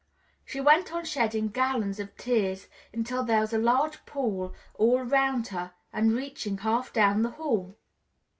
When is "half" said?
6.57-6.91